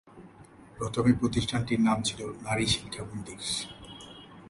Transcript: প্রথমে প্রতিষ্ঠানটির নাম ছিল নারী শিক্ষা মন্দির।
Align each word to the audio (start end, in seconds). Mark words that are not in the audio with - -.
প্রথমে 0.77 1.11
প্রতিষ্ঠানটির 1.13 1.81
নাম 1.87 1.97
ছিল 2.01 2.19
নারী 2.41 2.65
শিক্ষা 2.73 3.03
মন্দির। 3.03 3.39